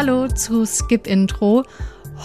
[0.00, 1.64] Hallo zu Skip Intro.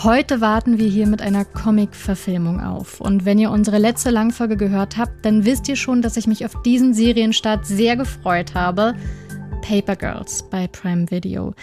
[0.04, 3.02] Heute warten wir hier mit einer Comic-Verfilmung auf.
[3.02, 6.46] Und wenn ihr unsere letzte Langfolge gehört habt, dann wisst ihr schon, dass ich mich
[6.46, 8.94] auf diesen Serienstart sehr gefreut habe.
[9.64, 11.54] Paper Girls bei Prime Video.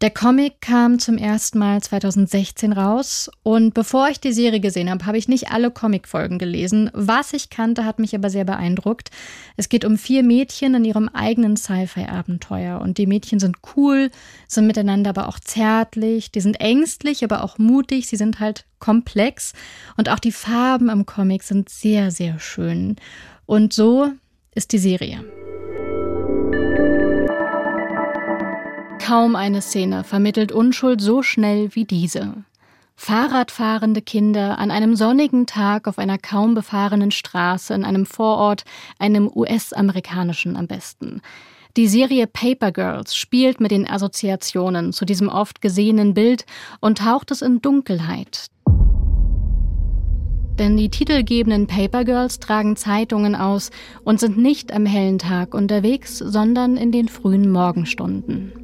[0.00, 5.04] Der Comic kam zum ersten Mal 2016 raus und bevor ich die Serie gesehen habe,
[5.04, 6.90] habe ich nicht alle Comicfolgen gelesen.
[6.94, 9.10] Was ich kannte, hat mich aber sehr beeindruckt.
[9.58, 14.10] Es geht um vier Mädchen in ihrem eigenen Sci-Fi-Abenteuer und die Mädchen sind cool,
[14.48, 19.52] sind miteinander aber auch zärtlich, die sind ängstlich, aber auch mutig, sie sind halt komplex
[19.98, 22.96] und auch die Farben im Comic sind sehr, sehr schön.
[23.44, 24.10] Und so
[24.54, 25.22] ist die Serie.
[29.10, 32.44] Kaum eine Szene vermittelt Unschuld so schnell wie diese.
[32.94, 38.62] Fahrradfahrende Kinder an einem sonnigen Tag auf einer kaum befahrenen Straße in einem Vorort,
[39.00, 41.22] einem US-amerikanischen am besten.
[41.76, 46.46] Die Serie Paper Girls spielt mit den Assoziationen zu diesem oft gesehenen Bild
[46.78, 48.46] und taucht es in Dunkelheit.
[50.56, 53.70] Denn die titelgebenden Paper Girls tragen Zeitungen aus
[54.04, 58.59] und sind nicht am hellen Tag unterwegs, sondern in den frühen Morgenstunden.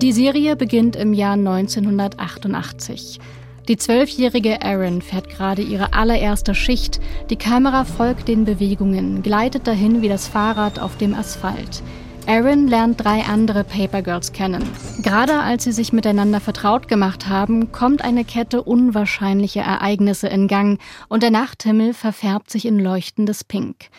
[0.00, 3.20] Die Serie beginnt im Jahr 1988.
[3.68, 7.00] Die zwölfjährige Erin fährt gerade ihre allererste Schicht.
[7.28, 11.82] Die Kamera folgt den Bewegungen, gleitet dahin wie das Fahrrad auf dem Asphalt.
[12.24, 14.62] Erin lernt drei andere Paper Girls kennen.
[15.02, 20.80] Gerade als sie sich miteinander vertraut gemacht haben, kommt eine Kette unwahrscheinlicher Ereignisse in Gang
[21.10, 23.90] und der Nachthimmel verfärbt sich in leuchtendes Pink.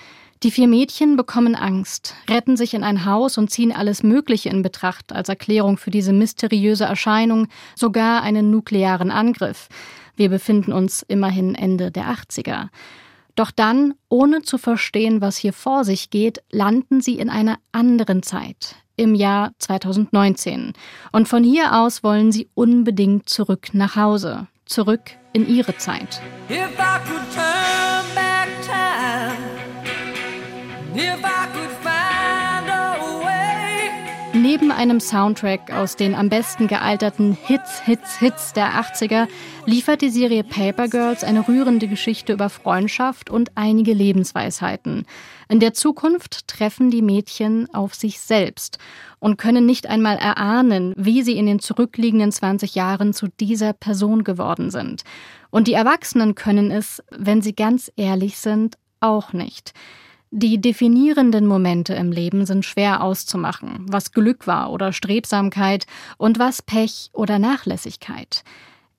[0.43, 4.63] Die vier Mädchen bekommen Angst, retten sich in ein Haus und ziehen alles Mögliche in
[4.63, 9.69] Betracht als Erklärung für diese mysteriöse Erscheinung, sogar einen nuklearen Angriff.
[10.15, 12.69] Wir befinden uns immerhin Ende der 80er.
[13.35, 18.23] Doch dann, ohne zu verstehen, was hier vor sich geht, landen sie in einer anderen
[18.23, 20.73] Zeit, im Jahr 2019.
[21.11, 26.19] Und von hier aus wollen sie unbedingt zurück nach Hause, zurück in ihre Zeit.
[26.49, 27.70] If I could turn
[34.33, 39.27] Neben einem Soundtrack aus den am besten gealterten Hits, Hits, Hits der 80er
[39.65, 45.05] liefert die Serie Paper Girls eine rührende Geschichte über Freundschaft und einige Lebensweisheiten.
[45.49, 48.77] In der Zukunft treffen die Mädchen auf sich selbst
[49.19, 54.23] und können nicht einmal erahnen, wie sie in den zurückliegenden 20 Jahren zu dieser Person
[54.23, 55.03] geworden sind.
[55.49, 59.73] Und die Erwachsenen können es, wenn sie ganz ehrlich sind, auch nicht.
[60.33, 65.85] Die definierenden Momente im Leben sind schwer auszumachen, was Glück war oder Strebsamkeit
[66.17, 68.45] und was Pech oder Nachlässigkeit.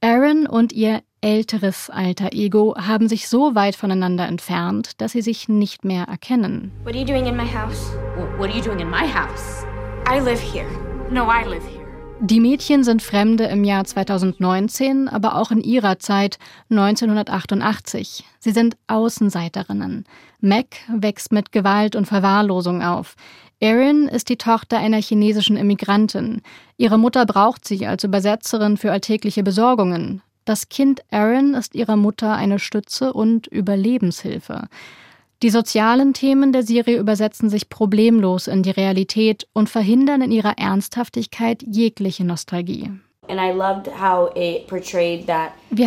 [0.03, 5.49] Aaron und ihr älteres alter Ego haben sich so weit voneinander entfernt, dass sie sich
[5.49, 6.71] nicht mehr erkennen.
[6.85, 7.97] What are you doing in my house?
[8.37, 9.65] What are you doing in my house?
[10.07, 10.69] I live here.
[11.11, 11.82] No, I live here.
[12.25, 16.39] Die Mädchen sind Fremde im Jahr 2019, aber auch in ihrer Zeit
[16.71, 18.23] 1988.
[18.39, 20.05] Sie sind Außenseiterinnen.
[20.41, 23.17] Mac wächst mit Gewalt und Verwahrlosung auf.
[23.59, 26.43] Erin ist die Tochter einer chinesischen Immigrantin.
[26.77, 30.23] Ihre Mutter braucht sie als Übersetzerin für alltägliche Besorgungen.
[30.45, 34.69] Das Kind Erin ist ihrer Mutter eine Stütze und Überlebenshilfe.
[35.43, 40.57] Die sozialen Themen der Serie übersetzen sich problemlos in die Realität und verhindern in ihrer
[40.57, 42.93] Ernsthaftigkeit jegliche Nostalgie.
[43.29, 43.43] Wir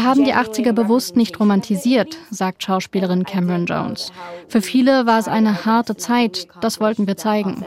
[0.04, 4.12] haben die 80er bewusst nicht romantisiert, sagt Schauspielerin Cameron Jones.
[4.48, 7.64] Für viele war es eine harte Zeit, das wollten wir zeigen.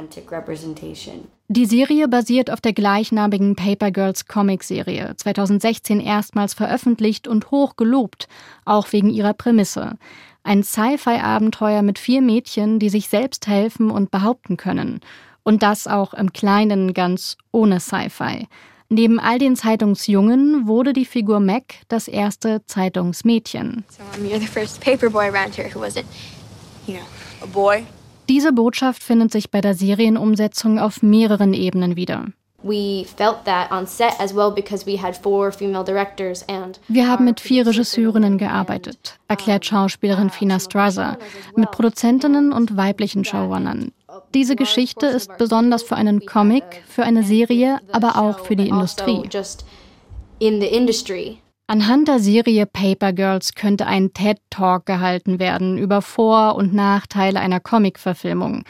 [1.50, 8.28] Die Serie basiert auf der gleichnamigen Paper Girls Comic-Serie, 2016 erstmals veröffentlicht und hoch gelobt,
[8.66, 9.96] auch wegen ihrer Prämisse.
[10.48, 15.00] Ein Sci-Fi-Abenteuer mit vier Mädchen, die sich selbst helfen und behaupten können.
[15.42, 18.48] Und das auch im Kleinen ganz ohne Sci-Fi.
[18.88, 23.84] Neben all den Zeitungsjungen wurde die Figur Mac das erste Zeitungsmädchen.
[23.90, 24.38] So here
[26.86, 27.72] you know.
[28.30, 32.24] Diese Botschaft findet sich bei der Serienumsetzung auf mehreren Ebenen wieder.
[36.88, 41.18] Wir haben mit vier Regisseurinnen gearbeitet, erklärt Schauspielerin Fina Strasser,
[41.54, 43.92] mit Produzentinnen und weiblichen Showrunnern.
[44.34, 49.22] Diese Geschichte ist besonders für einen Comic, für eine Serie, aber auch für die Industrie.
[51.68, 57.60] Anhand der Serie Paper Girls könnte ein TED-Talk gehalten werden über Vor- und Nachteile einer
[57.60, 58.64] Comic-Verfilmung.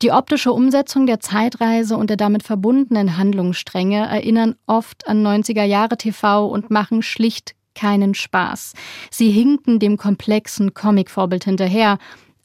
[0.00, 5.96] Die optische Umsetzung der Zeitreise und der damit verbundenen Handlungsstränge erinnern oft an 90er Jahre
[5.96, 8.74] TV und machen schlicht keinen Spaß.
[9.10, 11.98] Sie hinken dem komplexen Comic-Vorbild hinterher,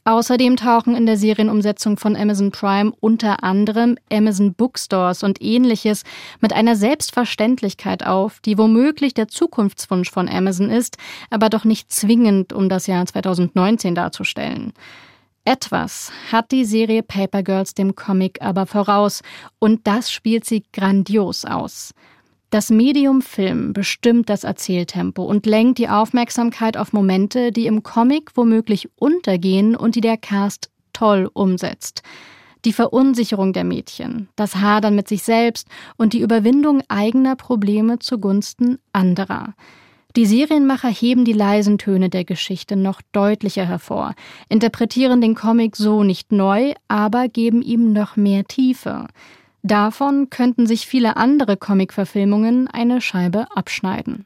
[0.06, 6.02] Außerdem tauchen in der Serienumsetzung von Amazon Prime unter anderem Amazon Bookstores und ähnliches
[6.42, 10.98] mit einer Selbstverständlichkeit auf, die womöglich der Zukunftswunsch von Amazon ist,
[11.30, 14.74] aber doch nicht zwingend, um das Jahr 2019 darzustellen.
[15.44, 19.22] Etwas hat die Serie Paper Girls dem Comic aber voraus,
[19.58, 21.92] und das spielt sie grandios aus.
[22.48, 28.30] Das Medium Film bestimmt das Erzähltempo und lenkt die Aufmerksamkeit auf Momente, die im Comic
[28.36, 32.02] womöglich untergehen und die der Cast toll umsetzt.
[32.64, 38.78] Die Verunsicherung der Mädchen, das Hadern mit sich selbst und die Überwindung eigener Probleme zugunsten
[38.92, 39.54] anderer.
[40.16, 44.14] Die Serienmacher heben die leisen Töne der Geschichte noch deutlicher hervor,
[44.48, 49.08] interpretieren den Comic so nicht neu, aber geben ihm noch mehr Tiefe.
[49.64, 54.24] Davon könnten sich viele andere Comic-Verfilmungen eine Scheibe abschneiden.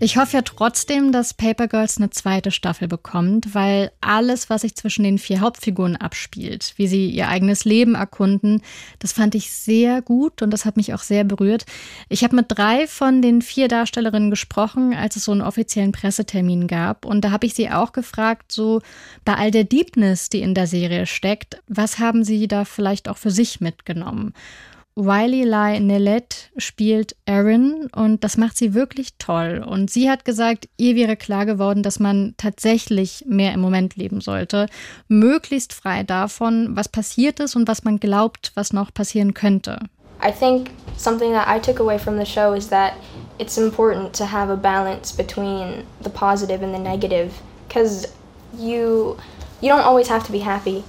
[0.00, 4.76] Ich hoffe ja trotzdem, dass Paper Girls eine zweite Staffel bekommt, weil alles, was sich
[4.76, 8.62] zwischen den vier Hauptfiguren abspielt, wie sie ihr eigenes Leben erkunden,
[9.00, 11.66] das fand ich sehr gut und das hat mich auch sehr berührt.
[12.08, 16.68] Ich habe mit drei von den vier Darstellerinnen gesprochen, als es so einen offiziellen Pressetermin
[16.68, 17.04] gab.
[17.04, 18.80] Und da habe ich sie auch gefragt, so
[19.24, 23.16] bei all der Deepness, die in der Serie steckt, was haben sie da vielleicht auch
[23.16, 24.32] für sich mitgenommen?
[25.00, 29.64] Wiley Lai Nellette spielt Erin und das macht sie wirklich toll.
[29.64, 34.20] Und sie hat gesagt, ihr wäre klar geworden, dass man tatsächlich mehr im Moment leben
[34.20, 34.66] sollte,
[35.06, 39.78] möglichst frei davon, was passiert ist und was man glaubt, was noch passieren könnte.
[40.20, 42.94] I think something that I took away from the show is that
[43.38, 47.30] it's important to have a balance between the positive and the negative
[47.68, 48.08] because
[48.52, 49.16] you
[49.60, 50.82] you don't always have to be happy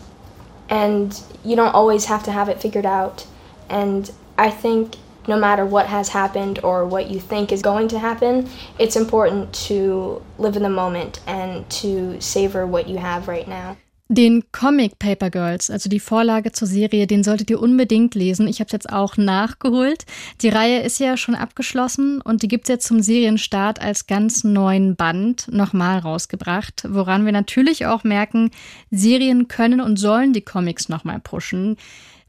[0.67, 3.27] and you don't always have to have it figured out.
[3.69, 4.95] And I think
[5.27, 8.49] no matter what has happened or what you think is going to happen,
[8.79, 13.77] it's important to live in the moment and to savor what you have right now.
[14.11, 18.47] Den Comic Paper Girls, also die Vorlage zur Serie, den solltet ihr unbedingt lesen.
[18.47, 20.07] Ich habe es jetzt auch nachgeholt.
[20.41, 24.43] Die Reihe ist ja schon abgeschlossen und die gibt es jetzt zum Serienstart als ganz
[24.43, 28.49] neuen Band nochmal rausgebracht, woran wir natürlich auch merken,
[28.89, 31.77] Serien können und sollen die Comics nochmal pushen.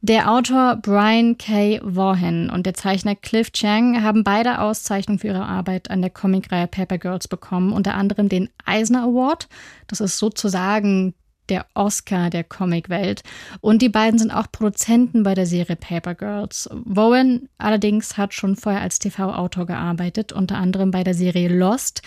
[0.02, 1.79] Der Autor Brian K.
[1.82, 6.67] Vaughan und der Zeichner Cliff Chang haben beide Auszeichnungen für ihre Arbeit an der Comicreihe
[6.67, 9.47] Paper Girls bekommen, unter anderem den Eisner Award.
[9.88, 11.12] Das ist sozusagen
[11.50, 13.23] der Oscar der Comicwelt.
[13.61, 16.70] Und die beiden sind auch Produzenten bei der Serie Paper Girls.
[16.73, 22.00] Vaughan allerdings hat schon vorher als TV-Autor gearbeitet, unter anderem bei der Serie Lost.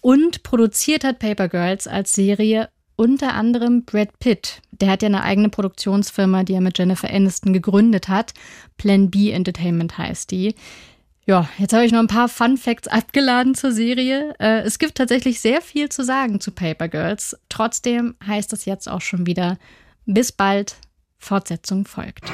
[0.00, 4.62] Und produziert hat Paper Girls als Serie unter anderem Brad Pitt.
[4.70, 8.34] Der hat ja eine eigene Produktionsfirma, die er mit Jennifer Aniston gegründet hat.
[8.76, 10.54] Plan B Entertainment heißt die.
[11.24, 14.34] Ja, jetzt habe ich noch ein paar Fun Facts abgeladen zur Serie.
[14.40, 17.36] Äh, es gibt tatsächlich sehr viel zu sagen zu Paper Girls.
[17.48, 19.56] Trotzdem heißt es jetzt auch schon wieder
[20.04, 20.76] bis bald.
[21.18, 22.24] Fortsetzung folgt.